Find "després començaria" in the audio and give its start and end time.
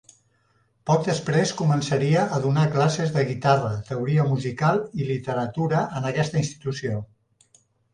1.07-2.23